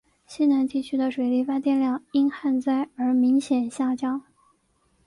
[0.25, 4.23] 西南地区的水力发电量因旱灾而明显下降。